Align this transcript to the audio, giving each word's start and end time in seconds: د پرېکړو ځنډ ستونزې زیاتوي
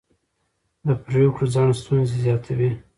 د 0.85 0.87
پرېکړو 1.03 1.45
ځنډ 1.53 1.71
ستونزې 1.81 2.17
زیاتوي 2.25 2.71